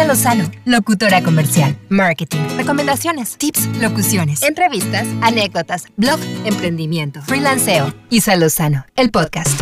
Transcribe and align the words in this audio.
Isa 0.00 0.08
Lozano, 0.08 0.50
locutora 0.64 1.22
comercial, 1.22 1.78
marketing, 1.90 2.56
recomendaciones, 2.56 3.36
tips, 3.36 3.66
locuciones, 3.82 4.42
entrevistas, 4.42 5.06
anécdotas, 5.20 5.84
blog, 5.98 6.18
emprendimiento, 6.46 7.20
freelanceo. 7.20 7.92
Isa 8.08 8.34
Lozano, 8.36 8.86
el 8.96 9.10
podcast. 9.10 9.60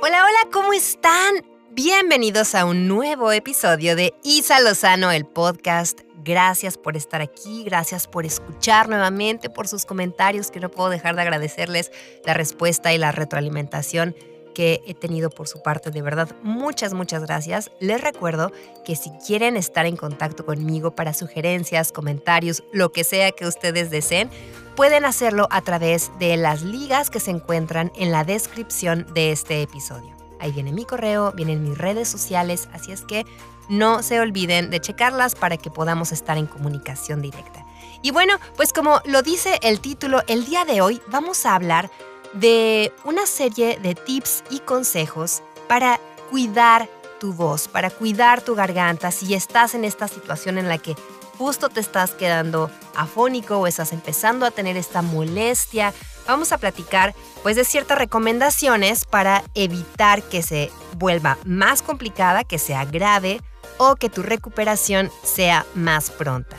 Hola, 0.00 0.24
hola, 0.24 0.50
¿cómo 0.50 0.72
están? 0.72 1.34
Bienvenidos 1.72 2.54
a 2.54 2.64
un 2.64 2.88
nuevo 2.88 3.30
episodio 3.30 3.94
de 3.94 4.14
Isa 4.22 4.60
Lozano, 4.60 5.10
el 5.10 5.26
podcast. 5.26 6.03
Gracias 6.24 6.78
por 6.78 6.96
estar 6.96 7.20
aquí, 7.20 7.64
gracias 7.64 8.06
por 8.06 8.24
escuchar 8.24 8.88
nuevamente, 8.88 9.50
por 9.50 9.68
sus 9.68 9.84
comentarios, 9.84 10.50
que 10.50 10.58
no 10.58 10.70
puedo 10.70 10.88
dejar 10.88 11.14
de 11.16 11.20
agradecerles 11.20 11.92
la 12.24 12.32
respuesta 12.32 12.94
y 12.94 12.98
la 12.98 13.12
retroalimentación 13.12 14.16
que 14.54 14.80
he 14.86 14.94
tenido 14.94 15.28
por 15.28 15.48
su 15.48 15.60
parte. 15.60 15.90
De 15.90 16.00
verdad, 16.00 16.34
muchas, 16.42 16.94
muchas 16.94 17.22
gracias. 17.24 17.70
Les 17.78 18.00
recuerdo 18.00 18.52
que 18.86 18.96
si 18.96 19.10
quieren 19.26 19.58
estar 19.58 19.84
en 19.84 19.96
contacto 19.96 20.46
conmigo 20.46 20.94
para 20.94 21.12
sugerencias, 21.12 21.92
comentarios, 21.92 22.64
lo 22.72 22.90
que 22.90 23.04
sea 23.04 23.32
que 23.32 23.46
ustedes 23.46 23.90
deseen, 23.90 24.30
pueden 24.76 25.04
hacerlo 25.04 25.46
a 25.50 25.60
través 25.60 26.10
de 26.18 26.38
las 26.38 26.62
ligas 26.62 27.10
que 27.10 27.20
se 27.20 27.32
encuentran 27.32 27.92
en 27.96 28.12
la 28.12 28.24
descripción 28.24 29.06
de 29.12 29.30
este 29.30 29.60
episodio. 29.60 30.14
Ahí 30.40 30.52
viene 30.52 30.72
mi 30.72 30.84
correo, 30.86 31.32
vienen 31.32 31.62
mis 31.62 31.76
redes 31.76 32.08
sociales, 32.08 32.68
así 32.72 32.92
es 32.92 33.02
que 33.02 33.24
no 33.68 34.02
se 34.02 34.20
olviden 34.20 34.70
de 34.70 34.80
checarlas 34.80 35.34
para 35.34 35.56
que 35.56 35.70
podamos 35.70 36.12
estar 36.12 36.38
en 36.38 36.46
comunicación 36.46 37.22
directa. 37.22 37.64
Y 38.02 38.10
bueno, 38.10 38.38
pues 38.56 38.72
como 38.72 39.00
lo 39.06 39.22
dice 39.22 39.58
el 39.62 39.80
título, 39.80 40.22
el 40.26 40.44
día 40.44 40.64
de 40.64 40.82
hoy 40.82 41.00
vamos 41.08 41.46
a 41.46 41.54
hablar 41.54 41.90
de 42.34 42.92
una 43.04 43.26
serie 43.26 43.78
de 43.78 43.94
tips 43.94 44.44
y 44.50 44.58
consejos 44.58 45.42
para 45.68 45.98
cuidar 46.30 46.88
tu 47.18 47.32
voz, 47.32 47.68
para 47.68 47.90
cuidar 47.90 48.42
tu 48.42 48.54
garganta 48.54 49.10
si 49.10 49.34
estás 49.34 49.74
en 49.74 49.84
esta 49.84 50.08
situación 50.08 50.58
en 50.58 50.68
la 50.68 50.78
que 50.78 50.96
justo 51.38 51.68
te 51.68 51.80
estás 51.80 52.10
quedando 52.10 52.70
afónico 52.94 53.58
o 53.58 53.66
estás 53.66 53.92
empezando 53.92 54.44
a 54.46 54.50
tener 54.50 54.76
esta 54.76 55.00
molestia, 55.00 55.94
vamos 56.26 56.52
a 56.52 56.58
platicar 56.58 57.14
pues 57.42 57.56
de 57.56 57.64
ciertas 57.64 57.98
recomendaciones 57.98 59.04
para 59.04 59.42
evitar 59.54 60.22
que 60.22 60.42
se 60.42 60.70
vuelva 60.96 61.38
más 61.44 61.82
complicada, 61.82 62.44
que 62.44 62.58
sea 62.58 62.84
grave 62.84 63.40
o 63.78 63.96
que 63.96 64.10
tu 64.10 64.22
recuperación 64.22 65.10
sea 65.22 65.66
más 65.74 66.10
pronta. 66.10 66.56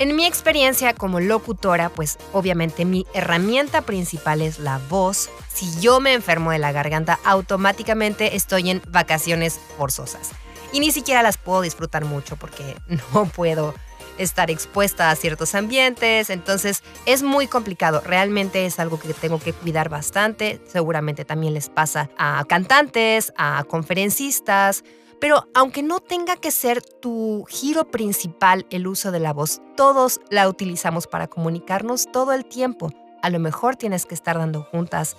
En 0.00 0.16
mi 0.16 0.24
experiencia 0.24 0.94
como 0.94 1.20
locutora, 1.20 1.90
pues 1.90 2.18
obviamente 2.32 2.86
mi 2.86 3.06
herramienta 3.12 3.82
principal 3.82 4.40
es 4.40 4.58
la 4.58 4.78
voz. 4.88 5.28
Si 5.52 5.78
yo 5.78 6.00
me 6.00 6.14
enfermo 6.14 6.52
de 6.52 6.58
la 6.58 6.72
garganta, 6.72 7.18
automáticamente 7.22 8.34
estoy 8.34 8.70
en 8.70 8.80
vacaciones 8.88 9.60
forzosas. 9.76 10.30
Y 10.72 10.80
ni 10.80 10.90
siquiera 10.90 11.22
las 11.22 11.36
puedo 11.36 11.60
disfrutar 11.60 12.06
mucho 12.06 12.36
porque 12.36 12.76
no 13.12 13.26
puedo 13.26 13.74
estar 14.16 14.50
expuesta 14.50 15.10
a 15.10 15.16
ciertos 15.16 15.54
ambientes, 15.54 16.30
entonces 16.30 16.82
es 17.06 17.22
muy 17.22 17.46
complicado, 17.46 18.02
realmente 18.04 18.66
es 18.66 18.78
algo 18.78 19.00
que 19.00 19.14
tengo 19.14 19.38
que 19.38 19.52
cuidar 19.54 19.88
bastante, 19.88 20.60
seguramente 20.66 21.24
también 21.24 21.54
les 21.54 21.70
pasa 21.70 22.10
a 22.18 22.44
cantantes, 22.46 23.32
a 23.36 23.64
conferencistas, 23.66 24.84
pero 25.20 25.46
aunque 25.54 25.82
no 25.82 26.00
tenga 26.00 26.36
que 26.36 26.50
ser 26.50 26.82
tu 26.82 27.44
giro 27.48 27.90
principal 27.90 28.66
el 28.70 28.86
uso 28.86 29.12
de 29.12 29.20
la 29.20 29.32
voz, 29.32 29.60
todos 29.76 30.20
la 30.30 30.48
utilizamos 30.48 31.06
para 31.06 31.28
comunicarnos 31.28 32.10
todo 32.10 32.32
el 32.32 32.44
tiempo. 32.44 32.92
A 33.22 33.30
lo 33.30 33.38
mejor 33.38 33.76
tienes 33.76 34.06
que 34.06 34.14
estar 34.14 34.38
dando 34.38 34.62
juntas 34.62 35.16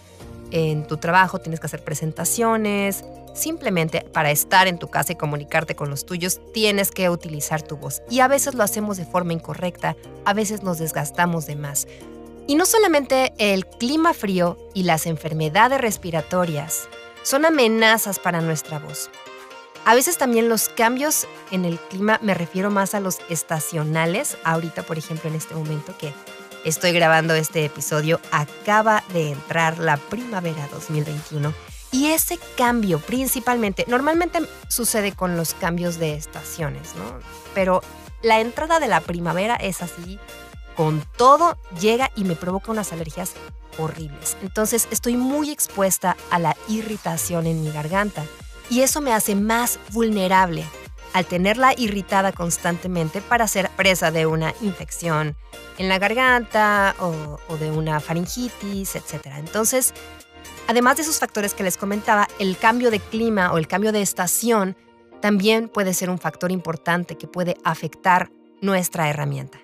en 0.49 0.85
tu 0.88 0.97
trabajo, 0.97 1.39
tienes 1.39 1.59
que 1.59 1.67
hacer 1.67 1.84
presentaciones, 1.84 3.06
Simplemente 3.34 4.01
para 4.12 4.31
estar 4.31 4.67
en 4.67 4.78
tu 4.78 4.89
casa 4.89 5.13
y 5.13 5.16
comunicarte 5.16 5.75
con 5.75 5.89
los 5.89 6.06
tuyos 6.06 6.41
tienes 6.53 6.91
que 6.91 7.09
utilizar 7.09 7.62
tu 7.62 7.78
voz. 7.78 8.01
Y 8.09 8.19
a 8.19 8.28
veces 8.28 8.56
lo 8.56 8.63
hacemos 8.63 8.97
de 8.97 9.06
forma 9.06 9.33
incorrecta, 9.33 9.95
a 10.25 10.33
veces 10.33 10.63
nos 10.63 10.79
desgastamos 10.79 11.45
de 11.45 11.56
más. 11.56 11.88
Y 12.47 12.56
no 12.56 12.66
solamente 12.66 13.33
el 13.38 13.66
clima 13.66 14.13
frío 14.13 14.57
y 14.73 14.83
las 14.83 15.06
enfermedades 15.06 15.79
respiratorias 15.79 16.89
son 17.23 17.45
amenazas 17.45 18.19
para 18.19 18.41
nuestra 18.41 18.79
voz. 18.79 19.09
A 19.84 19.96
veces 19.96 20.18
también 20.18 20.47
los 20.47 20.69
cambios 20.69 21.28
en 21.50 21.66
el 21.66 21.80
clima, 21.80 22.19
me 22.22 22.36
refiero 22.36 22.69
más 22.69 22.94
a 22.94 23.00
los 23.00 23.18
estacionales, 23.30 24.38
ahorita 24.44 24.84
por 24.84 25.00
ejemplo 25.00 25.30
en 25.30 25.36
este 25.36 25.56
momento 25.56 25.97
que 25.97 26.14
estoy 26.64 26.92
grabando 26.92 27.34
este 27.34 27.66
episodio, 27.66 28.22
acaba 28.31 29.03
de 29.12 29.31
entrar 29.31 29.80
la 29.80 29.97
primavera 29.97 30.68
2021 30.72 31.52
y 31.92 32.08
ese 32.08 32.40
cambio 32.56 33.00
principalmente, 33.00 33.86
normalmente 33.88 34.40
sucede 34.68 35.14
con 35.14 35.36
los 35.36 35.56
cambios 35.56 35.98
de 35.98 36.13
estaciones, 36.13 36.94
¿no? 36.96 37.19
Pero 37.56 37.81
la 38.22 38.40
entrada 38.40 38.80
de 38.80 38.88
la 38.88 39.02
primavera 39.02 39.56
es 39.56 39.81
así, 39.81 40.19
con 40.75 41.03
todo 41.18 41.58
llega 41.80 42.12
y 42.16 42.24
me 42.24 42.36
provoca 42.36 42.72
unas 42.72 42.94
alergias 42.94 43.34
horribles. 43.80 44.38
Entonces 44.44 44.88
estoy 44.92 45.18
muy 45.18 45.50
expuesta 45.50 46.16
a 46.30 46.38
la 46.38 46.56
irritación 46.68 47.48
en 47.48 47.63
mi 47.63 47.72
garganta 47.72 48.24
y 48.71 48.81
eso 48.81 49.01
me 49.01 49.13
hace 49.13 49.35
más 49.35 49.79
vulnerable 49.91 50.65
al 51.13 51.25
tenerla 51.25 51.73
irritada 51.77 52.31
constantemente 52.31 53.19
para 53.21 53.45
ser 53.47 53.69
presa 53.71 54.11
de 54.11 54.25
una 54.25 54.53
infección 54.61 55.35
en 55.77 55.89
la 55.89 55.99
garganta 55.99 56.95
o, 56.99 57.57
de 57.57 57.69
una 57.69 57.99
faringitis, 57.99 58.95
etc. 58.95 59.27
Entonces, 59.37 59.93
Además 60.67 60.95
de 60.95 61.01
esos 61.01 61.19
factores 61.19 61.53
que 61.53 61.63
les 61.63 61.75
comentaba, 61.75 62.29
el 62.39 62.55
cambio 62.55 62.91
de 62.91 62.99
clima 62.99 63.51
o 63.51 63.57
el 63.57 63.67
cambio 63.67 63.91
de 63.91 64.01
estación 64.01 64.77
también 65.19 65.67
puede 65.67 65.93
ser 65.93 66.09
un 66.09 66.17
factor 66.17 66.49
importante 66.51 67.17
que 67.17 67.27
puede 67.27 67.57
afectar 67.65 68.31
nuestra 68.61 69.09
herramienta. 69.09 69.59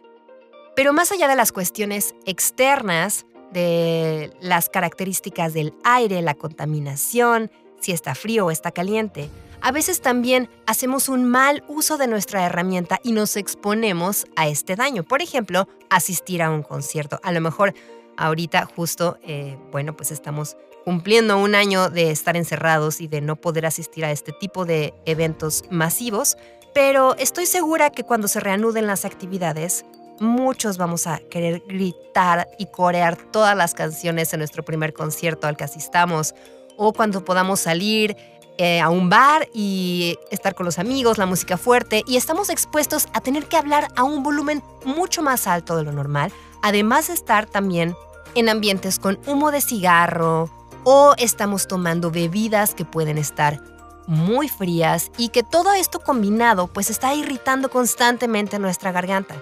Pero 0.76 0.92
más 0.92 1.12
allá 1.14 1.30
de 1.30 1.36
las 1.36 1.54
cuestiones 1.54 2.14
externas, 2.26 3.26
de 3.54 4.34
las 4.42 4.68
características 4.68 5.54
del 5.54 5.74
aire, 5.86 6.22
la 6.22 6.34
contaminación, 6.34 7.52
si 7.80 7.92
está 7.92 8.16
frío 8.16 8.46
o 8.46 8.52
está 8.52 8.72
caliente, 8.72 9.30
a 9.62 9.72
veces 9.72 10.02
también 10.02 10.50
hacemos 10.66 11.10
un 11.10 11.26
mal 11.26 11.64
uso 11.68 11.98
de 11.98 12.08
nuestra 12.08 12.46
herramienta 12.46 13.00
y 13.04 13.12
nos 13.12 13.36
exponemos 13.38 14.26
a 14.36 14.48
este 14.48 14.76
daño. 14.76 15.04
Por 15.04 15.22
ejemplo, 15.22 15.68
asistir 15.90 16.42
a 16.44 16.52
un 16.52 16.64
concierto. 16.64 17.20
A 17.24 17.32
lo 17.32 17.42
mejor 17.42 17.74
ahorita 18.18 18.66
justo, 18.66 19.18
eh, 19.24 19.58
bueno, 19.72 19.96
pues 19.96 20.12
estamos 20.12 20.58
cumpliendo 20.86 21.38
un 21.38 21.56
año 21.56 21.90
de 21.90 22.12
estar 22.12 22.38
encerrados 22.38 23.02
y 23.02 23.08
de 23.08 23.22
no 23.22 23.36
poder 23.36 23.66
asistir 23.66 24.06
a 24.06 24.12
este 24.12 24.32
tipo 24.32 24.66
de 24.66 24.94
eventos 25.06 25.66
masivos, 25.70 26.38
pero 26.74 27.16
estoy 27.18 27.46
segura 27.46 27.90
que 27.90 28.04
cuando 28.04 28.28
se 28.28 28.40
reanuden 28.40 28.88
las 28.88 29.04
actividades, 29.04 29.86
muchos 30.20 30.78
vamos 30.78 31.08
a 31.08 31.20
querer 31.20 31.62
gritar 31.68 32.48
y 32.58 32.68
corear 32.68 33.18
todas 33.18 33.56
las 33.58 33.74
canciones 33.74 34.34
en 34.34 34.40
nuestro 34.40 34.64
primer 34.64 34.94
concierto 34.94 35.48
al 35.48 35.58
que 35.58 35.64
asistamos, 35.64 36.36
o 36.78 36.94
cuando 36.94 37.26
podamos 37.26 37.60
salir 37.60 38.16
eh, 38.58 38.80
a 38.80 38.90
un 38.90 39.10
bar 39.10 39.48
y 39.54 40.18
estar 40.32 40.56
con 40.56 40.66
los 40.66 40.80
amigos, 40.80 41.18
la 41.18 41.26
música 41.26 41.58
fuerte, 41.58 42.04
y 42.08 42.18
estamos 42.18 42.50
expuestos 42.50 43.08
a 43.14 43.22
tener 43.22 43.46
que 43.48 43.58
hablar 43.58 43.90
a 43.96 44.04
un 44.04 44.24
volumen 44.24 44.64
mucho 44.86 45.22
más 45.22 45.46
alto 45.46 45.76
de 45.76 45.84
lo 45.84 45.92
normal, 45.92 46.32
además 46.62 47.08
de 47.08 47.14
estar 47.14 47.46
también 47.46 47.96
en 48.34 48.50
ambientes 48.50 48.98
con 48.98 49.20
humo 49.28 49.52
de 49.52 49.62
cigarro, 49.62 50.50
o 50.84 51.14
estamos 51.18 51.68
tomando 51.68 52.12
bebidas 52.12 52.74
que 52.74 52.86
pueden 52.86 53.18
estar 53.18 53.62
muy 54.08 54.48
frías 54.48 55.12
y 55.18 55.30
que 55.30 55.44
todo 55.44 55.74
esto 55.74 56.00
combinado 56.00 56.68
pues 56.68 56.90
está 56.90 57.14
irritando 57.14 57.70
constantemente 57.70 58.58
nuestra 58.58 58.92
garganta. 58.92 59.36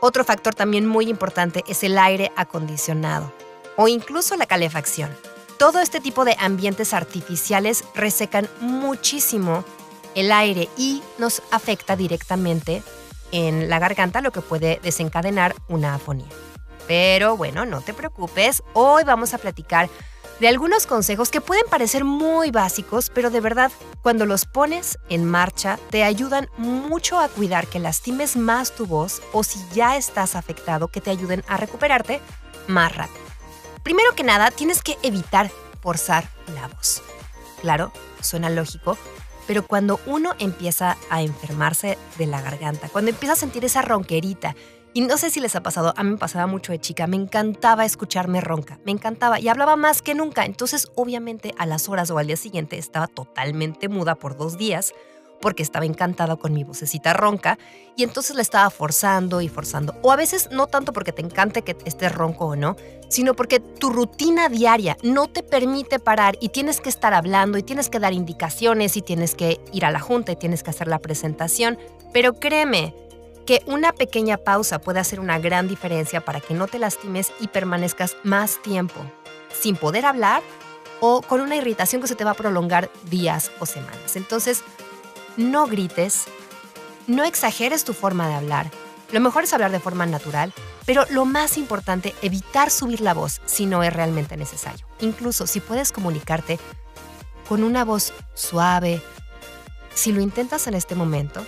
Otro 0.00 0.24
factor 0.24 0.54
también 0.54 0.86
muy 0.86 1.08
importante 1.08 1.62
es 1.68 1.84
el 1.84 1.98
aire 1.98 2.32
acondicionado 2.34 3.30
o 3.76 3.88
incluso 3.88 4.36
la 4.36 4.46
calefacción. 4.46 5.10
Todo 5.58 5.80
este 5.80 6.00
tipo 6.00 6.24
de 6.24 6.36
ambientes 6.40 6.92
artificiales 6.92 7.84
resecan 7.94 8.48
muchísimo 8.60 9.64
el 10.14 10.32
aire 10.32 10.68
y 10.76 11.02
nos 11.18 11.42
afecta 11.50 11.96
directamente 11.96 12.82
en 13.30 13.68
la 13.68 13.78
garganta, 13.78 14.20
lo 14.20 14.32
que 14.32 14.40
puede 14.40 14.80
desencadenar 14.82 15.54
una 15.68 15.94
afonía. 15.94 16.28
Pero 16.86 17.36
bueno, 17.36 17.64
no 17.66 17.80
te 17.80 17.94
preocupes, 17.94 18.62
hoy 18.74 19.04
vamos 19.04 19.32
a 19.32 19.38
platicar 19.38 19.88
de 20.40 20.48
algunos 20.48 20.86
consejos 20.86 21.30
que 21.30 21.40
pueden 21.40 21.66
parecer 21.70 22.04
muy 22.04 22.50
básicos, 22.50 23.10
pero 23.10 23.30
de 23.30 23.40
verdad, 23.40 23.70
cuando 24.02 24.26
los 24.26 24.46
pones 24.46 24.98
en 25.08 25.24
marcha, 25.24 25.78
te 25.90 26.02
ayudan 26.02 26.48
mucho 26.58 27.20
a 27.20 27.28
cuidar 27.28 27.68
que 27.68 27.78
lastimes 27.78 28.36
más 28.36 28.72
tu 28.72 28.86
voz 28.86 29.22
o 29.32 29.44
si 29.44 29.60
ya 29.72 29.96
estás 29.96 30.34
afectado, 30.34 30.88
que 30.88 31.00
te 31.00 31.10
ayuden 31.10 31.44
a 31.46 31.56
recuperarte 31.56 32.20
más 32.66 32.94
rápido. 32.94 33.23
Primero 33.84 34.14
que 34.16 34.24
nada, 34.24 34.50
tienes 34.50 34.82
que 34.82 34.96
evitar 35.02 35.50
forzar 35.82 36.24
la 36.54 36.68
voz. 36.68 37.02
Claro, 37.60 37.92
suena 38.20 38.48
lógico, 38.48 38.96
pero 39.46 39.66
cuando 39.66 40.00
uno 40.06 40.32
empieza 40.38 40.96
a 41.10 41.20
enfermarse 41.20 41.98
de 42.16 42.26
la 42.26 42.40
garganta, 42.40 42.88
cuando 42.88 43.10
empieza 43.10 43.34
a 43.34 43.36
sentir 43.36 43.62
esa 43.62 43.82
ronquerita, 43.82 44.56
y 44.94 45.02
no 45.02 45.18
sé 45.18 45.28
si 45.28 45.38
les 45.38 45.54
ha 45.54 45.62
pasado, 45.62 45.92
a 45.96 46.02
mí 46.02 46.12
me 46.12 46.16
pasaba 46.16 46.46
mucho 46.46 46.72
de 46.72 46.80
chica, 46.80 47.06
me 47.06 47.16
encantaba 47.16 47.84
escucharme 47.84 48.40
ronca, 48.40 48.78
me 48.86 48.92
encantaba 48.92 49.38
y 49.38 49.48
hablaba 49.48 49.76
más 49.76 50.00
que 50.00 50.14
nunca, 50.14 50.46
entonces 50.46 50.88
obviamente 50.94 51.52
a 51.58 51.66
las 51.66 51.88
horas 51.88 52.10
o 52.10 52.16
al 52.16 52.28
día 52.28 52.36
siguiente 52.36 52.78
estaba 52.78 53.06
totalmente 53.06 53.90
muda 53.90 54.14
por 54.14 54.36
dos 54.36 54.56
días 54.56 54.94
porque 55.40 55.62
estaba 55.62 55.84
encantada 55.84 56.36
con 56.36 56.52
mi 56.52 56.64
vocecita 56.64 57.12
ronca 57.12 57.58
y 57.96 58.02
entonces 58.02 58.34
la 58.34 58.42
estaba 58.42 58.70
forzando 58.70 59.40
y 59.40 59.48
forzando. 59.48 59.94
O 60.02 60.12
a 60.12 60.16
veces 60.16 60.48
no 60.50 60.66
tanto 60.66 60.92
porque 60.92 61.12
te 61.12 61.22
encante 61.22 61.62
que 61.62 61.76
estés 61.84 62.14
ronco 62.14 62.46
o 62.46 62.56
no, 62.56 62.76
sino 63.08 63.34
porque 63.34 63.60
tu 63.60 63.90
rutina 63.90 64.48
diaria 64.48 64.96
no 65.02 65.28
te 65.28 65.42
permite 65.42 65.98
parar 65.98 66.36
y 66.40 66.48
tienes 66.48 66.80
que 66.80 66.88
estar 66.88 67.14
hablando 67.14 67.58
y 67.58 67.62
tienes 67.62 67.88
que 67.88 68.00
dar 68.00 68.12
indicaciones 68.12 68.96
y 68.96 69.02
tienes 69.02 69.34
que 69.34 69.60
ir 69.72 69.84
a 69.84 69.90
la 69.90 70.00
junta 70.00 70.32
y 70.32 70.36
tienes 70.36 70.62
que 70.62 70.70
hacer 70.70 70.88
la 70.88 70.98
presentación. 70.98 71.78
Pero 72.12 72.34
créeme 72.34 72.94
que 73.46 73.62
una 73.66 73.92
pequeña 73.92 74.38
pausa 74.38 74.80
puede 74.80 75.00
hacer 75.00 75.20
una 75.20 75.38
gran 75.38 75.68
diferencia 75.68 76.24
para 76.24 76.40
que 76.40 76.54
no 76.54 76.66
te 76.66 76.78
lastimes 76.78 77.32
y 77.40 77.48
permanezcas 77.48 78.16
más 78.22 78.62
tiempo 78.62 79.00
sin 79.52 79.76
poder 79.76 80.06
hablar 80.06 80.42
o 81.00 81.22
con 81.22 81.40
una 81.40 81.56
irritación 81.56 82.00
que 82.00 82.08
se 82.08 82.14
te 82.14 82.24
va 82.24 82.32
a 82.32 82.34
prolongar 82.34 82.90
días 83.10 83.50
o 83.60 83.66
semanas. 83.66 84.16
Entonces, 84.16 84.62
no 85.36 85.66
grites, 85.66 86.24
no 87.06 87.24
exageres 87.24 87.84
tu 87.84 87.92
forma 87.92 88.28
de 88.28 88.34
hablar. 88.34 88.70
Lo 89.12 89.20
mejor 89.20 89.44
es 89.44 89.52
hablar 89.52 89.70
de 89.70 89.80
forma 89.80 90.06
natural, 90.06 90.52
pero 90.86 91.04
lo 91.10 91.24
más 91.24 91.56
importante, 91.56 92.14
evitar 92.22 92.70
subir 92.70 93.00
la 93.00 93.14
voz 93.14 93.40
si 93.46 93.66
no 93.66 93.82
es 93.82 93.92
realmente 93.92 94.36
necesario. 94.36 94.86
Incluso 95.00 95.46
si 95.46 95.60
puedes 95.60 95.92
comunicarte 95.92 96.58
con 97.48 97.62
una 97.62 97.84
voz 97.84 98.12
suave, 98.34 99.02
si 99.94 100.12
lo 100.12 100.20
intentas 100.20 100.66
en 100.66 100.74
este 100.74 100.94
momento, 100.94 101.44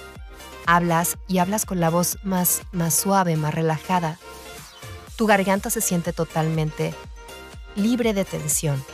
hablas 0.66 1.16
y 1.26 1.38
hablas 1.38 1.64
con 1.64 1.80
la 1.80 1.90
voz 1.90 2.18
más, 2.22 2.62
más 2.72 2.94
suave, 2.94 3.36
más 3.36 3.54
relajada, 3.54 4.18
tu 5.16 5.26
garganta 5.26 5.70
se 5.70 5.80
siente 5.80 6.12
totalmente 6.12 6.94
libre 7.74 8.14
de 8.14 8.24
tensión. 8.24 8.84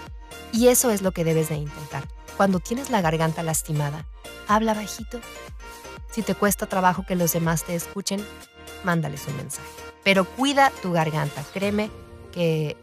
Y 0.52 0.68
eso 0.68 0.90
es 0.90 1.02
lo 1.02 1.12
que 1.12 1.24
debes 1.24 1.48
de 1.48 1.56
intentar. 1.56 2.06
Cuando 2.36 2.60
tienes 2.60 2.90
la 2.90 3.00
garganta 3.00 3.42
lastimada, 3.42 4.06
habla 4.48 4.74
bajito. 4.74 5.20
Si 6.10 6.22
te 6.22 6.34
cuesta 6.34 6.66
trabajo 6.66 7.04
que 7.06 7.16
los 7.16 7.32
demás 7.32 7.64
te 7.64 7.74
escuchen, 7.74 8.24
mándales 8.84 9.26
un 9.28 9.36
mensaje. 9.36 9.68
Pero 10.04 10.24
cuida 10.24 10.70
tu 10.82 10.92
garganta, 10.92 11.42
créeme 11.52 11.90
que 12.32 12.76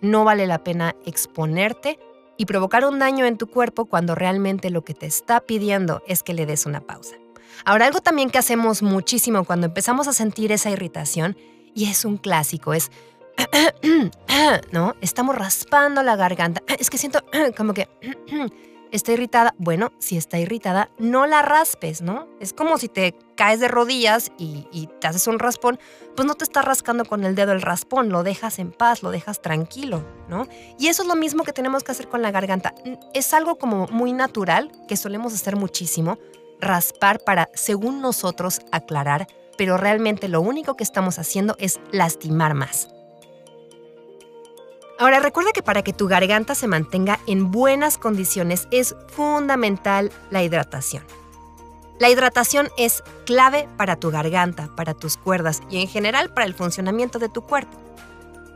no 0.00 0.24
vale 0.24 0.46
la 0.46 0.64
pena 0.64 0.96
exponerte 1.06 1.98
y 2.36 2.46
provocar 2.46 2.84
un 2.84 2.98
daño 2.98 3.24
en 3.26 3.38
tu 3.38 3.46
cuerpo 3.46 3.84
cuando 3.84 4.14
realmente 4.14 4.70
lo 4.70 4.82
que 4.82 4.94
te 4.94 5.06
está 5.06 5.40
pidiendo 5.40 6.02
es 6.08 6.22
que 6.22 6.34
le 6.34 6.46
des 6.46 6.66
una 6.66 6.80
pausa. 6.80 7.16
Ahora, 7.64 7.86
algo 7.86 8.00
también 8.00 8.30
que 8.30 8.38
hacemos 8.38 8.82
muchísimo 8.82 9.44
cuando 9.44 9.66
empezamos 9.66 10.08
a 10.08 10.12
sentir 10.12 10.50
esa 10.50 10.70
irritación, 10.70 11.36
y 11.74 11.88
es 11.88 12.04
un 12.04 12.16
clásico, 12.16 12.74
es, 12.74 12.90
¿no? 14.72 14.94
Estamos 15.00 15.36
raspando 15.36 16.02
la 16.02 16.16
garganta. 16.16 16.62
Es 16.78 16.90
que 16.90 16.98
siento 16.98 17.20
como 17.56 17.74
que 17.74 17.88
está 18.92 19.12
irritada, 19.12 19.54
bueno, 19.58 19.90
si 19.98 20.16
está 20.16 20.38
irritada, 20.38 20.90
no 20.98 21.26
la 21.26 21.42
raspes, 21.42 22.02
¿no? 22.02 22.28
Es 22.40 22.52
como 22.52 22.78
si 22.78 22.88
te 22.88 23.16
caes 23.36 23.58
de 23.58 23.68
rodillas 23.68 24.30
y, 24.38 24.88
te 25.00 25.06
haces 25.08 25.26
un 25.26 25.38
raspón, 25.38 25.80
pues 26.14 26.26
no 26.26 26.34
te 26.34 26.44
estás 26.44 26.64
rascando 26.64 27.04
con 27.04 27.24
el 27.24 27.34
dedo 27.34 27.52
el 27.52 27.62
raspón, 27.62 28.10
lo 28.10 28.22
dejas 28.22 28.58
en 28.58 28.70
paz, 28.70 29.02
lo 29.02 29.10
dejas 29.10 29.40
tranquilo, 29.40 30.06
¿no? 30.28 30.46
Y 30.78 30.88
eso 30.88 31.02
es 31.02 31.08
lo 31.08 31.16
mismo 31.16 31.42
que 31.42 31.52
tenemos 31.52 31.82
que 31.82 31.92
hacer 31.92 32.08
con 32.08 32.22
la 32.22 32.30
garganta. 32.30 32.74
Es 33.14 33.32
algo 33.34 33.56
como 33.56 33.88
muy 33.88 34.12
natural 34.12 34.70
que 34.86 34.96
solemos 34.96 35.34
hacer 35.34 35.56
muchísimo, 35.56 36.18
raspar 36.60 37.18
para, 37.18 37.48
según 37.54 38.00
nosotros, 38.02 38.60
aclarar, 38.70 39.26
pero 39.56 39.76
realmente 39.76 40.28
lo 40.28 40.40
único 40.40 40.76
que 40.76 40.84
estamos 40.84 41.18
haciendo 41.18 41.56
es 41.58 41.80
lastimar 41.90 42.54
más. 42.54 42.88
Ahora 45.02 45.18
recuerda 45.18 45.50
que 45.50 45.64
para 45.64 45.82
que 45.82 45.92
tu 45.92 46.06
garganta 46.06 46.54
se 46.54 46.68
mantenga 46.68 47.18
en 47.26 47.50
buenas 47.50 47.98
condiciones 47.98 48.68
es 48.70 48.94
fundamental 49.08 50.12
la 50.30 50.44
hidratación. 50.44 51.02
La 51.98 52.08
hidratación 52.08 52.68
es 52.78 53.02
clave 53.26 53.68
para 53.76 53.96
tu 53.96 54.12
garganta, 54.12 54.70
para 54.76 54.94
tus 54.94 55.16
cuerdas 55.16 55.60
y 55.68 55.80
en 55.80 55.88
general 55.88 56.32
para 56.32 56.46
el 56.46 56.54
funcionamiento 56.54 57.18
de 57.18 57.28
tu 57.28 57.42
cuerpo. 57.42 57.76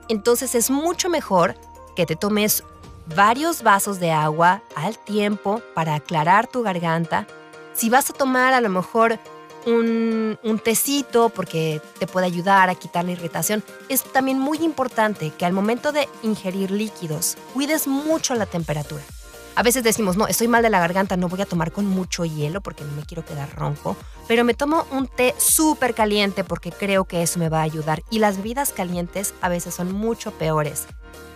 Entonces 0.09 0.55
es 0.55 0.71
mucho 0.71 1.09
mejor 1.09 1.57
que 1.97 2.07
te 2.07 2.15
tomes 2.15 2.63
varios 3.17 3.65
vasos 3.65 3.99
de 3.99 4.13
agua 4.13 4.63
al 4.77 4.97
tiempo 5.01 5.61
para 5.75 5.97
aclarar 5.97 6.47
tu 6.47 6.63
garganta. 6.63 7.27
Si 7.75 7.91
vas 7.91 8.09
a 8.11 8.15
tomar 8.15 8.55
a 8.55 8.61
lo 8.61 8.69
mejor 8.69 9.19
un, 9.67 10.61
tecito 10.65 11.29
porque 11.29 11.81
te 11.99 12.07
puede 12.07 12.27
ayudar 12.27 12.71
a 12.71 12.75
quitar 12.75 13.05
la 13.05 13.13
irritación. 13.13 13.63
Es 13.89 14.03
también 14.03 14.39
muy 14.39 14.59
importante 14.59 15.31
que 15.31 15.45
al 15.45 15.53
momento 15.53 15.93
de 15.93 16.09
ingerir 16.23 16.71
líquidos 16.71 17.37
cuides 17.53 17.87
mucho 17.87 18.35
la 18.35 18.47
temperatura. 18.47 19.03
A 19.55 19.63
veces 19.63 19.83
decimos, 19.83 20.17
no, 20.17 20.27
estoy 20.27 20.49
mal 20.49 20.63
de 20.63 20.71
la 20.71 20.81
garganta, 20.81 21.17
no 21.17 21.29
voy 21.29 21.41
a 21.41 21.47
tomar 21.47 21.73
con 21.73 21.87
mucho 21.87 22.25
hielo 22.25 22.61
porque 22.61 22.85
no 22.85 22.93
me 22.93 23.05
quiero 23.05 23.25
quedar 23.25 23.55
ronco, 23.55 23.97
pero 24.29 24.45
me 24.45 24.53
tomo 24.55 24.87
un 24.91 25.09
té 25.09 25.35
súper 25.39 25.95
caliente 25.95 26.45
porque 26.45 26.71
creo 26.71 27.05
que 27.05 27.23
eso 27.23 27.39
me 27.39 27.49
va 27.49 27.61
a 27.61 27.63
ayudar. 27.63 28.03
Y 28.11 28.19
las 28.19 28.37
bebidas 28.37 28.73
calientes 28.73 29.35
a 29.41 29.49
veces 29.49 29.75
son 29.75 29.93
mucho 29.93 30.33
peores 30.33 30.87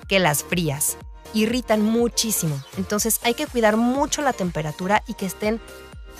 que 0.06 0.18
las 0.18 0.44
frías. 0.44 0.98
Irritan 1.32 1.82
muchísimo. 1.82 2.60
Entonces 2.76 3.20
hay 3.22 3.34
que 3.34 3.46
cuidar 3.46 3.76
mucho 3.76 4.20
la 4.20 4.32
temperatura 4.32 5.02
y 5.06 5.14
que 5.14 5.26
estén 5.26 5.60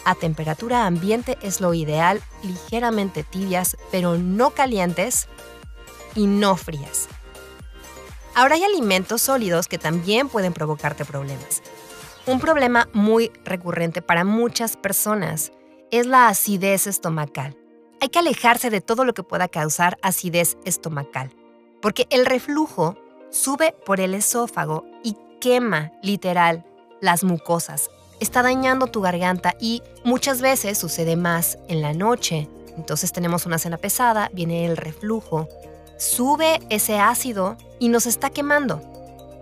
a 0.04 0.14
temperatura 0.14 0.86
ambiente 0.86 1.38
es 1.42 1.60
lo 1.60 1.74
ideal, 1.74 2.22
ligeramente 2.42 3.22
tibias, 3.22 3.76
pero 3.90 4.16
no 4.16 4.50
calientes 4.50 5.28
y 6.14 6.26
no 6.26 6.56
frías. 6.56 7.08
Ahora 8.34 8.54
hay 8.54 8.64
alimentos 8.64 9.22
sólidos 9.22 9.66
que 9.66 9.78
también 9.78 10.28
pueden 10.28 10.52
provocarte 10.52 11.04
problemas. 11.04 11.62
Un 12.26 12.38
problema 12.38 12.88
muy 12.92 13.32
recurrente 13.44 14.02
para 14.02 14.24
muchas 14.24 14.76
personas 14.76 15.52
es 15.90 16.06
la 16.06 16.28
acidez 16.28 16.86
estomacal. 16.86 17.56
Hay 18.00 18.08
que 18.08 18.18
alejarse 18.18 18.70
de 18.70 18.80
todo 18.80 19.04
lo 19.04 19.14
que 19.14 19.22
pueda 19.22 19.48
causar 19.48 19.98
acidez 20.02 20.56
estomacal, 20.64 21.34
porque 21.82 22.06
el 22.10 22.24
reflujo 22.26 22.96
sube 23.30 23.74
por 23.84 24.00
el 24.00 24.14
esófago 24.14 24.84
y 25.02 25.16
quema 25.40 25.92
literal 26.02 26.64
las 27.00 27.24
mucosas, 27.24 27.90
está 28.20 28.42
dañando 28.42 28.86
tu 28.86 29.00
garganta 29.00 29.56
y 29.58 29.82
muchas 30.04 30.40
veces 30.40 30.78
sucede 30.78 31.16
más 31.16 31.58
en 31.68 31.82
la 31.82 31.92
noche. 31.92 32.48
Entonces 32.76 33.12
tenemos 33.12 33.46
una 33.46 33.58
cena 33.58 33.78
pesada, 33.78 34.30
viene 34.32 34.66
el 34.66 34.76
reflujo, 34.76 35.48
sube 35.98 36.60
ese 36.70 36.98
ácido 36.98 37.56
y 37.78 37.88
nos 37.88 38.06
está 38.06 38.30
quemando. 38.30 38.82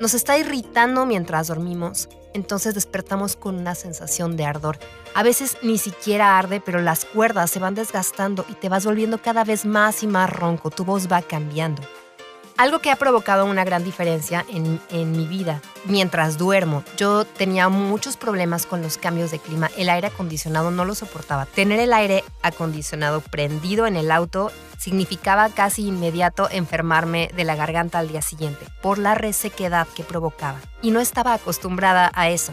Nos 0.00 0.14
está 0.14 0.38
irritando 0.38 1.06
mientras 1.06 1.48
dormimos, 1.48 2.08
entonces 2.32 2.74
despertamos 2.74 3.34
con 3.34 3.56
una 3.56 3.74
sensación 3.74 4.36
de 4.36 4.44
ardor. 4.44 4.78
A 5.14 5.24
veces 5.24 5.56
ni 5.62 5.76
siquiera 5.76 6.38
arde, 6.38 6.60
pero 6.60 6.80
las 6.80 7.04
cuerdas 7.04 7.50
se 7.50 7.58
van 7.58 7.74
desgastando 7.74 8.44
y 8.48 8.54
te 8.54 8.68
vas 8.68 8.84
volviendo 8.84 9.20
cada 9.20 9.42
vez 9.42 9.64
más 9.66 10.02
y 10.04 10.06
más 10.06 10.30
ronco, 10.30 10.70
tu 10.70 10.84
voz 10.84 11.10
va 11.10 11.20
cambiando. 11.22 11.82
Algo 12.58 12.80
que 12.80 12.90
ha 12.90 12.96
provocado 12.96 13.44
una 13.44 13.62
gran 13.62 13.84
diferencia 13.84 14.44
en, 14.48 15.12
mi 15.12 15.28
vida. 15.28 15.62
Mientras 15.84 16.38
duermo, 16.38 16.82
yo 16.96 17.24
tenía 17.24 17.68
muchos 17.68 18.16
problemas 18.16 18.66
con 18.66 18.82
los 18.82 18.98
cambios 18.98 19.30
de 19.30 19.38
clima. 19.38 19.70
El 19.76 19.88
aire 19.88 20.08
acondicionado 20.08 20.72
no 20.72 20.84
lo 20.84 20.96
soportaba. 20.96 21.46
Tener 21.46 21.78
el 21.78 21.92
aire 21.92 22.24
acondicionado 22.42 23.20
prendido 23.20 23.86
en 23.86 23.94
el 23.94 24.10
auto 24.10 24.50
significaba 24.76 25.50
casi 25.50 25.86
inmediato 25.86 26.48
enfermarme 26.50 27.30
de 27.36 27.44
la 27.44 27.54
garganta 27.54 28.00
al 28.00 28.08
día 28.08 28.22
siguiente 28.22 28.66
por 28.82 28.98
la 28.98 29.14
resequedad 29.14 29.86
que 29.94 30.02
provocaba. 30.02 30.58
Y 30.82 30.90
no 30.90 30.98
estaba 30.98 31.34
acostumbrada 31.34 32.10
a 32.12 32.28
eso. 32.28 32.52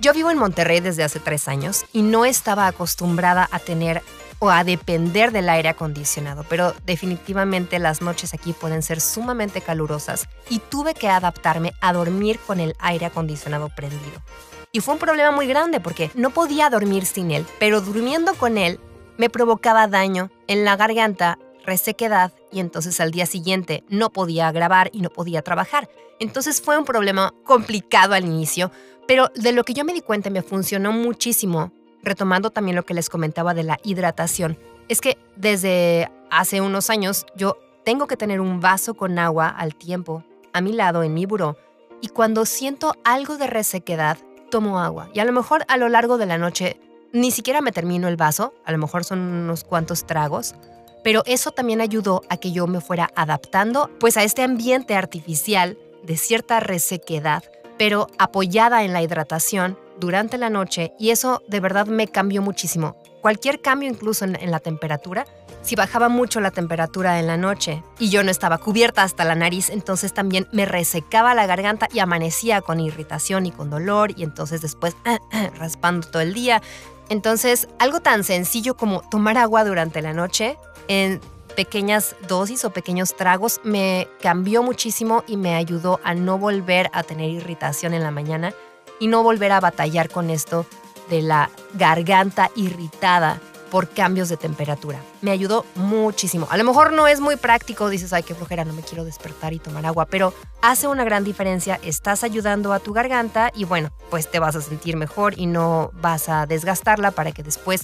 Yo 0.00 0.12
vivo 0.14 0.32
en 0.32 0.38
Monterrey 0.38 0.80
desde 0.80 1.04
hace 1.04 1.20
tres 1.20 1.46
años 1.46 1.84
y 1.92 2.02
no 2.02 2.24
estaba 2.24 2.66
acostumbrada 2.66 3.48
a 3.52 3.60
tener 3.60 4.02
o 4.38 4.50
a 4.50 4.64
depender 4.64 5.32
del 5.32 5.48
aire 5.48 5.68
acondicionado, 5.68 6.44
pero 6.48 6.74
definitivamente 6.84 7.78
las 7.78 8.02
noches 8.02 8.34
aquí 8.34 8.52
pueden 8.52 8.82
ser 8.82 9.00
sumamente 9.00 9.60
calurosas 9.60 10.28
y 10.48 10.60
tuve 10.60 10.94
que 10.94 11.08
adaptarme 11.08 11.72
a 11.80 11.92
dormir 11.92 12.38
con 12.46 12.60
el 12.60 12.74
aire 12.78 13.06
acondicionado 13.06 13.68
prendido. 13.74 14.22
Y 14.70 14.80
fue 14.80 14.94
un 14.94 15.00
problema 15.00 15.30
muy 15.30 15.46
grande 15.46 15.80
porque 15.80 16.10
no 16.14 16.30
podía 16.30 16.70
dormir 16.70 17.06
sin 17.06 17.30
él, 17.30 17.46
pero 17.58 17.80
durmiendo 17.80 18.34
con 18.34 18.58
él 18.58 18.78
me 19.16 19.30
provocaba 19.30 19.88
daño 19.88 20.30
en 20.46 20.64
la 20.64 20.76
garganta, 20.76 21.38
resequedad 21.64 22.32
y 22.52 22.60
entonces 22.60 23.00
al 23.00 23.10
día 23.10 23.26
siguiente 23.26 23.84
no 23.88 24.10
podía 24.10 24.50
grabar 24.52 24.90
y 24.92 25.00
no 25.00 25.10
podía 25.10 25.42
trabajar. 25.42 25.88
Entonces 26.20 26.60
fue 26.60 26.78
un 26.78 26.84
problema 26.84 27.34
complicado 27.44 28.14
al 28.14 28.24
inicio, 28.24 28.70
pero 29.06 29.30
de 29.34 29.52
lo 29.52 29.64
que 29.64 29.74
yo 29.74 29.84
me 29.84 29.92
di 29.92 30.00
cuenta 30.00 30.30
me 30.30 30.42
funcionó 30.42 30.92
muchísimo 30.92 31.72
retomando 32.02 32.50
también 32.50 32.76
lo 32.76 32.84
que 32.84 32.94
les 32.94 33.10
comentaba 33.10 33.54
de 33.54 33.64
la 33.64 33.78
hidratación, 33.82 34.58
es 34.88 35.00
que 35.00 35.18
desde 35.36 36.10
hace 36.30 36.60
unos 36.60 36.90
años 36.90 37.26
yo 37.36 37.58
tengo 37.84 38.06
que 38.06 38.16
tener 38.16 38.40
un 38.40 38.60
vaso 38.60 38.94
con 38.94 39.18
agua 39.18 39.48
al 39.48 39.74
tiempo 39.74 40.24
a 40.52 40.60
mi 40.60 40.72
lado 40.72 41.02
en 41.02 41.14
mi 41.14 41.26
buró 41.26 41.56
y 42.00 42.08
cuando 42.08 42.46
siento 42.46 42.94
algo 43.04 43.36
de 43.38 43.46
resequedad, 43.46 44.18
tomo 44.50 44.78
agua. 44.78 45.10
Y 45.14 45.20
a 45.20 45.24
lo 45.24 45.32
mejor 45.32 45.64
a 45.68 45.76
lo 45.76 45.88
largo 45.88 46.18
de 46.18 46.26
la 46.26 46.38
noche 46.38 46.80
ni 47.12 47.30
siquiera 47.30 47.60
me 47.60 47.72
termino 47.72 48.08
el 48.08 48.16
vaso, 48.16 48.54
a 48.64 48.72
lo 48.72 48.78
mejor 48.78 49.04
son 49.04 49.20
unos 49.20 49.64
cuantos 49.64 50.06
tragos, 50.06 50.54
pero 51.02 51.22
eso 51.26 51.52
también 51.52 51.80
ayudó 51.80 52.22
a 52.28 52.36
que 52.36 52.52
yo 52.52 52.66
me 52.66 52.80
fuera 52.80 53.10
adaptando 53.14 53.90
pues 53.98 54.16
a 54.16 54.24
este 54.24 54.42
ambiente 54.42 54.94
artificial 54.94 55.78
de 56.02 56.16
cierta 56.16 56.60
resequedad, 56.60 57.44
pero 57.78 58.08
apoyada 58.18 58.82
en 58.84 58.92
la 58.92 59.02
hidratación 59.02 59.78
durante 59.98 60.38
la 60.38 60.50
noche 60.50 60.92
y 60.98 61.10
eso 61.10 61.42
de 61.48 61.60
verdad 61.60 61.86
me 61.86 62.08
cambió 62.08 62.42
muchísimo. 62.42 62.96
Cualquier 63.20 63.60
cambio 63.60 63.88
incluso 63.88 64.24
en, 64.24 64.50
la 64.50 64.60
temperatura, 64.60 65.26
si 65.62 65.74
bajaba 65.74 66.08
mucho 66.08 66.40
la 66.40 66.50
temperatura 66.50 67.18
en 67.18 67.26
la 67.26 67.36
noche 67.36 67.82
y 67.98 68.10
yo 68.10 68.22
no 68.22 68.30
estaba 68.30 68.58
cubierta 68.58 69.02
hasta 69.02 69.24
la 69.24 69.34
nariz, 69.34 69.70
entonces 69.70 70.14
también 70.14 70.46
me 70.52 70.66
resecaba 70.66 71.34
la 71.34 71.46
garganta 71.46 71.88
y 71.92 71.98
amanecía 71.98 72.60
con 72.60 72.80
irritación 72.80 73.46
y 73.46 73.50
con 73.50 73.70
dolor 73.70 74.12
y 74.16 74.22
entonces 74.22 74.60
después 74.60 74.96
raspando 75.58 76.08
todo 76.08 76.22
el 76.22 76.32
día. 76.32 76.62
Entonces, 77.08 77.68
algo 77.78 78.00
tan 78.00 78.22
sencillo 78.22 78.76
como 78.76 79.00
tomar 79.10 79.38
agua 79.38 79.64
durante 79.64 80.02
la 80.02 80.12
noche 80.12 80.58
en 80.88 81.20
pequeñas 81.58 82.14
dosis 82.28 82.64
o 82.64 82.70
pequeños 82.70 83.16
tragos 83.16 83.60
me 83.64 84.06
cambió 84.22 84.62
muchísimo 84.62 85.24
y 85.26 85.36
me 85.36 85.56
ayudó 85.56 85.98
a 86.04 86.14
no 86.14 86.38
volver 86.38 86.88
a 86.92 87.02
tener 87.02 87.30
irritación 87.30 87.94
en 87.94 88.04
la 88.04 88.12
mañana 88.12 88.54
y 89.00 89.08
no 89.08 89.24
volver 89.24 89.50
a 89.50 89.58
batallar 89.58 90.08
con 90.08 90.30
esto 90.30 90.66
de 91.10 91.20
la 91.20 91.50
garganta 91.74 92.52
irritada 92.54 93.40
por 93.72 93.88
cambios 93.88 94.28
de 94.28 94.36
temperatura. 94.36 95.00
Me 95.20 95.32
ayudó 95.32 95.66
muchísimo. 95.74 96.46
A 96.48 96.56
lo 96.56 96.62
mejor 96.62 96.92
no 96.92 97.08
es 97.08 97.18
muy 97.18 97.34
práctico, 97.34 97.88
dices, 97.88 98.12
ay, 98.12 98.22
qué 98.22 98.36
flojera, 98.36 98.64
no 98.64 98.72
me 98.72 98.82
quiero 98.82 99.04
despertar 99.04 99.52
y 99.52 99.58
tomar 99.58 99.84
agua, 99.84 100.06
pero 100.06 100.32
hace 100.62 100.86
una 100.86 101.02
gran 101.02 101.24
diferencia, 101.24 101.80
estás 101.82 102.22
ayudando 102.22 102.72
a 102.72 102.78
tu 102.78 102.92
garganta 102.92 103.50
y 103.52 103.64
bueno, 103.64 103.90
pues 104.10 104.30
te 104.30 104.38
vas 104.38 104.54
a 104.54 104.60
sentir 104.60 104.96
mejor 104.96 105.36
y 105.36 105.46
no 105.46 105.90
vas 105.94 106.28
a 106.28 106.46
desgastarla 106.46 107.10
para 107.10 107.32
que 107.32 107.42
después 107.42 107.82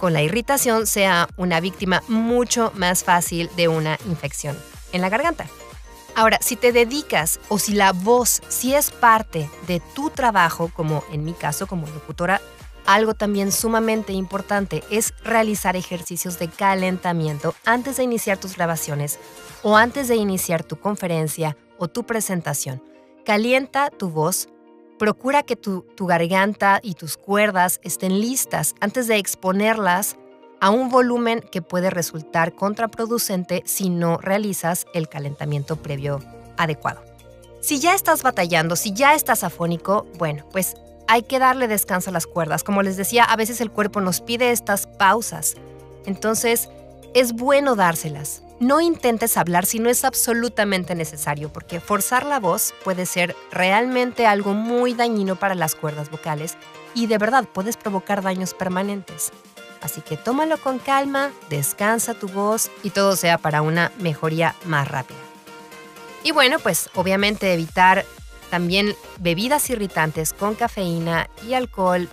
con 0.00 0.14
la 0.14 0.22
irritación 0.22 0.86
sea 0.86 1.28
una 1.36 1.60
víctima 1.60 2.02
mucho 2.08 2.72
más 2.74 3.04
fácil 3.04 3.50
de 3.56 3.68
una 3.68 3.98
infección 4.06 4.58
en 4.92 5.02
la 5.02 5.10
garganta. 5.10 5.46
Ahora, 6.16 6.38
si 6.40 6.56
te 6.56 6.72
dedicas 6.72 7.38
o 7.48 7.58
si 7.58 7.74
la 7.74 7.92
voz, 7.92 8.42
si 8.48 8.74
es 8.74 8.90
parte 8.90 9.48
de 9.68 9.80
tu 9.94 10.10
trabajo, 10.10 10.70
como 10.74 11.04
en 11.12 11.24
mi 11.24 11.34
caso 11.34 11.66
como 11.66 11.86
locutora, 11.86 12.40
algo 12.86 13.14
también 13.14 13.52
sumamente 13.52 14.12
importante 14.12 14.82
es 14.90 15.14
realizar 15.22 15.76
ejercicios 15.76 16.38
de 16.38 16.48
calentamiento 16.48 17.54
antes 17.64 17.98
de 17.98 18.02
iniciar 18.02 18.38
tus 18.38 18.56
grabaciones 18.56 19.18
o 19.62 19.76
antes 19.76 20.08
de 20.08 20.16
iniciar 20.16 20.64
tu 20.64 20.80
conferencia 20.80 21.56
o 21.78 21.88
tu 21.88 22.04
presentación. 22.04 22.82
Calienta 23.24 23.90
tu 23.90 24.10
voz, 24.10 24.48
procura 25.00 25.42
que 25.44 25.56
tu, 25.56 25.80
tu 25.96 26.04
garganta 26.04 26.78
y 26.82 26.92
tus 26.92 27.16
cuerdas 27.16 27.80
estén 27.82 28.20
listas 28.20 28.74
antes 28.80 29.06
de 29.06 29.16
exponerlas 29.16 30.16
a 30.60 30.68
un 30.68 30.90
volumen 30.90 31.40
que 31.40 31.62
puede 31.62 31.88
resultar 31.88 32.54
contraproducente 32.54 33.62
si 33.64 33.88
no 33.88 34.18
realizas 34.18 34.84
el 34.92 35.08
calentamiento 35.08 35.76
previo 35.76 36.20
adecuado. 36.58 37.02
Si 37.62 37.80
ya 37.80 37.94
estás 37.94 38.22
batallando, 38.22 38.76
si 38.76 38.92
ya 38.92 39.14
estás 39.14 39.42
afónico, 39.42 40.06
bueno, 40.18 40.44
pues 40.52 40.74
hay 41.08 41.22
que 41.22 41.38
darle 41.38 41.66
descanso 41.66 42.10
a 42.10 42.12
las 42.12 42.26
cuerdas. 42.26 42.62
Como 42.62 42.82
les 42.82 42.98
decía, 42.98 43.24
a 43.24 43.36
veces 43.36 43.62
el 43.62 43.70
cuerpo 43.70 44.02
nos 44.02 44.20
pide 44.20 44.50
estas 44.50 44.86
pausas. 44.86 45.54
Entonces, 46.04 46.68
es 47.14 47.32
bueno 47.32 47.74
dárselas. 47.74 48.42
No 48.60 48.82
intentes 48.82 49.38
hablar 49.38 49.64
si 49.64 49.78
no 49.78 49.88
es 49.88 50.04
absolutamente 50.04 50.94
necesario, 50.94 51.50
porque 51.50 51.80
forzar 51.80 52.26
la 52.26 52.38
voz 52.38 52.74
puede 52.84 53.06
ser 53.06 53.34
realmente 53.50 54.26
algo 54.26 54.52
muy 54.52 54.92
dañino 54.92 55.36
para 55.36 55.54
las 55.54 55.74
cuerdas 55.74 56.10
vocales 56.10 56.58
y 56.94 57.06
de 57.06 57.16
verdad 57.16 57.46
puedes 57.50 57.78
provocar 57.78 58.20
daños 58.20 58.52
permanentes. 58.52 59.32
Así 59.80 60.02
que 60.02 60.18
tómalo 60.18 60.58
con 60.58 60.78
calma, 60.78 61.32
descansa 61.48 62.12
tu 62.12 62.28
voz 62.28 62.70
y 62.82 62.90
todo 62.90 63.16
sea 63.16 63.38
para 63.38 63.62
una 63.62 63.92
mejoría 63.98 64.54
más 64.66 64.86
rápida. 64.86 65.16
Y 66.22 66.32
bueno, 66.32 66.58
pues 66.58 66.90
obviamente 66.94 67.54
evitar 67.54 68.04
también 68.50 68.94
bebidas 69.20 69.70
irritantes 69.70 70.34
con 70.34 70.54
cafeína 70.54 71.30
y 71.48 71.54
alcohol. 71.54 72.10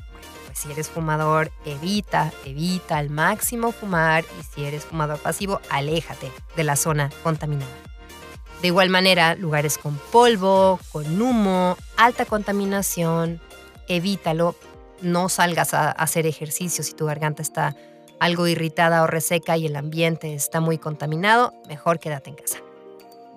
Si 0.58 0.72
eres 0.72 0.90
fumador, 0.90 1.52
evita, 1.66 2.34
evita 2.44 2.98
al 2.98 3.12
máximo 3.12 3.72
fumar 3.72 4.26
y 4.40 4.44
si 4.44 4.66
eres 4.66 4.86
fumador 4.86 5.20
pasivo, 5.20 5.62
aléjate 5.70 6.32
de 6.56 6.64
la 6.64 6.76
zona 6.76 7.12
contaminada. 7.22 7.72
De 8.64 8.70
igual 8.70 8.90
manera, 8.90 9.36
lugares 9.36 9.78
con 9.78 9.96
polvo, 10.12 10.80
con 10.92 11.22
humo, 11.22 11.78
alta 11.96 12.26
contaminación, 12.26 13.40
evítalo 13.88 14.56
no 15.02 15.30
salgas 15.30 15.76
a 15.76 15.92
hacer 15.92 16.26
ejercicio 16.26 16.84
si 16.84 16.94
tu 16.94 17.06
garganta 17.06 17.44
está 17.44 17.76
algo 18.20 18.48
irritada 18.48 19.04
o 19.04 19.08
reseca 19.08 19.58
y 19.58 19.68
el 19.68 19.76
ambiente 19.76 20.34
está 20.34 20.60
muy 20.60 20.80
contaminado, 20.80 21.54
mejor 21.68 22.00
quédate 22.00 22.32
en 22.32 22.36
casa. 22.36 22.58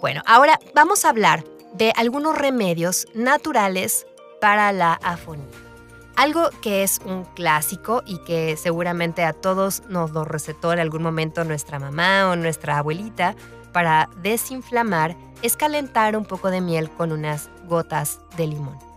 Bueno, 0.01 0.23
ahora 0.25 0.59
vamos 0.75 1.05
a 1.05 1.11
hablar 1.11 1.45
de 1.75 1.93
algunos 1.97 2.39
remedios 2.39 3.07
naturales 3.13 4.07
para 4.41 4.73
la 4.73 4.95
afonía. 4.95 5.70
Algo 6.17 6.51
que 6.61 6.83
es 6.83 7.01
un 7.05 7.25
clásico 7.25 8.03
y 8.05 8.19
que 8.19 8.57
seguramente 8.57 9.25
a 9.25 9.33
todos 9.33 9.83
nos 9.89 10.11
lo 10.11 10.25
recetó 10.25 10.73
en 10.73 10.81
algún 10.81 11.03
momento 11.03 11.45
nuestra 11.45 11.79
mamá 11.79 12.29
o 12.31 12.37
nuestra 12.37 12.79
abuelita 12.79 13.35
para 13.73 14.11
desinflamar 14.23 15.17
es 15.43 15.57
calentar 15.57 16.17
un 16.17 16.25
poco 16.25 16.51
de 16.51 16.61
miel 16.61 16.91
con 16.91 17.13
unas 17.13 17.49
gotas 17.67 18.21
de 18.37 18.49
limón 18.49 18.91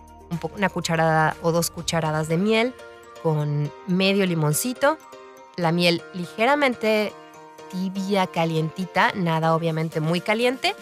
una 0.55 0.69
cucharada 0.69 1.35
o 1.41 1.51
dos 1.51 1.69
cucharadas 1.69 2.27
de 2.27 2.37
miel 2.37 2.73
con 3.21 3.71
medio 3.87 4.25
limoncito, 4.25 4.97
la 5.55 5.71
miel 5.71 6.01
ligeramente 6.13 7.13
tibia, 7.71 8.27
calientita, 8.27 9.11
nada 9.15 9.55
obviamente 9.55 10.01
muy 10.01 10.19
caliente. 10.19 10.75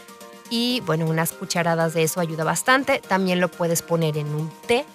Y 0.49 0.81
bueno, 0.85 1.05
unas 1.05 1.31
cucharadas 1.31 1.93
de 1.93 2.03
eso 2.03 2.19
ayuda 2.19 2.43
bastante. 2.43 2.99
También 3.07 3.39
lo 3.39 3.47
puedes 3.47 3.81
poner 3.83 4.17
en 4.17 4.33
un 4.33 4.51
té, 4.67 4.85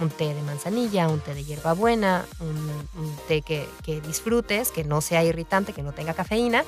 un 0.00 0.10
té 0.10 0.34
de 0.34 0.42
manzanilla, 0.42 1.08
un 1.08 1.20
té 1.20 1.34
de 1.34 1.44
hierbabuena, 1.44 2.24
un, 2.40 2.56
un 2.96 3.16
té 3.28 3.42
que, 3.42 3.68
disfrutes, 4.00 4.70
que 4.70 4.84
no 4.84 5.00
sea 5.00 5.24
irritante, 5.24 5.72
que 5.72 5.82
no 5.82 5.92
tenga 5.92 6.14
cafeína. 6.14 6.64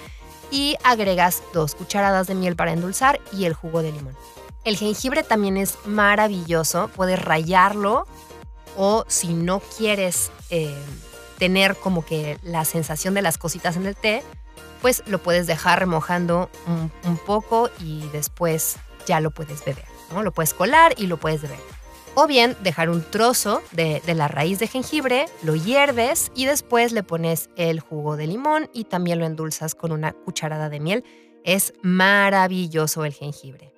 Y 0.51 0.77
agregas 0.85 1.43
dos 1.53 1.75
cucharadas 1.75 2.27
de 2.27 2.35
miel 2.35 2.55
para 2.55 2.73
endulzar 2.73 3.21
y 3.33 3.45
el 3.45 3.55
jugo 3.55 3.83
de 3.83 3.93
limón. 3.93 4.17
El 4.65 4.77
jengibre 4.77 5.23
también 5.23 5.57
es 5.57 5.79
maravilloso, 5.85 6.89
puedes 6.95 7.21
rayarlo 7.21 8.07
o 8.77 9.05
si 9.09 9.35
no 9.35 9.61
quieres 9.61 10.31
eh, 10.51 10.75
tener 11.39 11.77
como 11.77 12.05
que 12.05 12.39
la 12.43 12.65
sensación 12.65 13.15
de 13.15 13.23
las 13.23 13.39
cositas 13.39 13.77
en 13.77 13.87
el 13.87 13.97
té, 13.97 14.23
pues 14.81 15.03
lo 15.07 15.19
puedes 15.19 15.47
dejar 15.47 15.81
remojando 15.81 16.51
un, 16.67 17.17
poco 17.19 17.71
y 17.81 18.07
después 18.09 18.77
ya 19.07 19.21
lo 19.21 19.31
puedes 19.31 19.65
beber, 19.65 19.87
¿no? 20.13 20.23
Lo 20.23 20.33
puedes 20.33 20.55
colar 20.55 20.95
y 20.97 21.07
lo 21.07 21.17
puedes 21.17 21.43
beber. 21.43 21.74
O 22.17 22.29
bien 22.29 22.57
dejar 22.63 22.91
un 22.91 23.03
trozo 23.03 23.61
de, 23.73 24.01
la 24.15 24.29
raíz 24.29 24.61
de 24.61 24.69
jengibre, 24.69 25.27
lo 25.43 25.57
hierves 25.57 26.31
y 26.37 26.47
después 26.47 26.93
le 26.93 27.03
pones 27.03 27.51
el 27.57 27.81
jugo 27.81 28.17
de 28.17 28.29
limón 28.29 28.71
y 28.73 28.85
también 28.85 29.19
lo 29.19 29.27
endulzas 29.27 29.75
con 29.75 29.91
una 29.91 30.13
cucharada 30.13 30.69
de 30.69 30.79
miel. 30.79 31.05
Es 31.43 31.73
maravilloso 31.83 33.05
el 33.05 33.15
jengibre. 33.15 33.73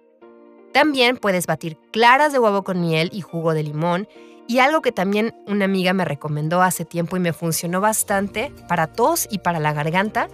También 0.75 1.17
puedes 1.17 1.47
batir 1.47 1.79
claras 1.93 2.35
de 2.35 2.39
huevo 2.39 2.63
con 2.63 2.83
miel 2.83 3.09
y 3.11 3.23
jugo 3.23 3.55
de 3.55 3.63
limón. 3.63 4.07
Y 4.47 4.59
algo 4.59 4.83
que 4.83 4.93
también 4.93 5.35
una 5.47 5.65
amiga 5.65 5.95
me 5.95 6.05
recomendó 6.05 6.61
hace 6.61 6.85
tiempo 6.85 7.17
y 7.17 7.21
me 7.21 7.33
funcionó 7.33 7.81
bastante 7.81 8.53
para 8.69 8.87
tos 8.87 9.27
y 9.31 9.39
para 9.39 9.61
la 9.61 9.73
garganta 9.73 10.29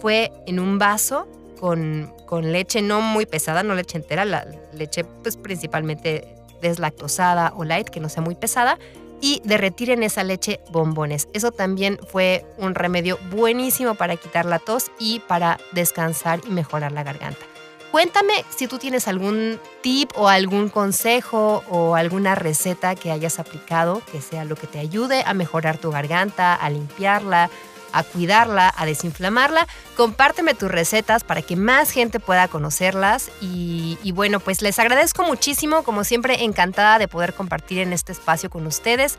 fue 0.00 0.30
en 0.46 0.60
un 0.60 0.78
vaso 0.78 1.26
con, 1.58 2.14
con 2.24 2.52
leche 2.52 2.82
no 2.82 3.00
muy 3.00 3.26
pesada, 3.26 3.64
no 3.64 3.74
leche 3.74 3.98
entera, 3.98 4.24
la 4.24 4.46
leche 4.72 5.04
pues 5.04 5.36
principalmente 5.36 6.36
deslactosada 6.62 7.52
o 7.56 7.64
light, 7.64 7.90
que 7.90 8.00
no 8.00 8.08
sea 8.08 8.22
muy 8.22 8.34
pesada, 8.34 8.78
y 9.20 9.40
derretir 9.44 9.90
en 9.90 10.02
esa 10.02 10.24
leche 10.24 10.60
bombones. 10.70 11.28
Eso 11.32 11.52
también 11.52 11.98
fue 12.08 12.44
un 12.58 12.74
remedio 12.74 13.18
buenísimo 13.30 13.94
para 13.94 14.16
quitar 14.16 14.46
la 14.46 14.58
tos 14.58 14.90
y 14.98 15.20
para 15.20 15.58
descansar 15.72 16.40
y 16.46 16.50
mejorar 16.50 16.92
la 16.92 17.04
garganta. 17.04 17.46
Cuéntame 17.92 18.32
si 18.48 18.68
tú 18.68 18.78
tienes 18.78 19.06
algún 19.06 19.60
tip 19.82 20.10
o 20.16 20.28
algún 20.28 20.70
consejo 20.70 21.62
o 21.68 21.94
alguna 21.94 22.34
receta 22.34 22.94
que 22.94 23.10
hayas 23.10 23.38
aplicado 23.38 24.00
que 24.10 24.22
sea 24.22 24.46
lo 24.46 24.56
que 24.56 24.66
te 24.66 24.78
ayude 24.78 25.22
a 25.26 25.34
mejorar 25.34 25.76
tu 25.76 25.90
garganta, 25.90 26.54
a 26.54 26.70
limpiarla, 26.70 27.50
a 27.92 28.02
cuidarla, 28.02 28.72
a 28.76 28.86
desinflamarla. 28.86 29.66
Compárteme 29.96 30.54
tus 30.54 30.70
recetas 30.70 31.24
para 31.24 31.42
que 31.42 31.56
más 31.56 31.90
gente 31.90 32.20
pueda 32.20 32.48
conocerlas. 32.48 33.30
Y, 33.40 33.98
y, 34.02 34.12
bueno, 34.12 34.40
pues 34.40 34.62
les 34.62 34.78
agradezco 34.78 35.22
muchísimo, 35.24 35.82
como 35.82 36.04
siempre, 36.04 36.44
encantada 36.44 36.98
de 36.98 37.08
poder 37.08 37.34
compartir 37.34 37.78
en 37.78 37.92
este 37.92 38.12
espacio 38.12 38.50
con 38.50 38.66
ustedes. 38.66 39.18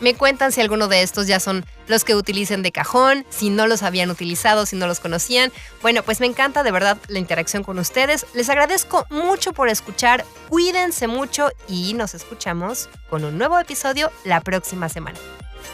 Me 0.00 0.14
cuentan 0.14 0.52
si 0.52 0.60
alguno 0.60 0.88
de 0.88 1.02
estos 1.02 1.26
ya 1.26 1.38
son 1.40 1.64
los 1.86 2.04
que 2.04 2.16
utilicen 2.16 2.62
de 2.62 2.72
cajón, 2.72 3.24
si 3.30 3.50
no 3.50 3.66
los 3.66 3.82
habían 3.82 4.10
utilizado, 4.10 4.66
si 4.66 4.76
no 4.76 4.86
los 4.86 5.00
conocían. 5.00 5.52
Bueno, 5.82 6.02
pues 6.02 6.20
me 6.20 6.26
encanta 6.26 6.62
de 6.62 6.72
verdad 6.72 6.98
la 7.08 7.18
interacción 7.18 7.62
con 7.62 7.78
ustedes. 7.78 8.26
Les 8.34 8.48
agradezco 8.48 9.06
mucho 9.10 9.52
por 9.52 9.68
escuchar, 9.68 10.24
cuídense 10.48 11.06
mucho 11.06 11.50
y 11.68 11.94
nos 11.94 12.14
escuchamos 12.14 12.88
con 13.08 13.24
un 13.24 13.38
nuevo 13.38 13.58
episodio 13.58 14.10
la 14.24 14.40
próxima 14.40 14.88
semana. 14.88 15.18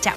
Chao. 0.02 0.16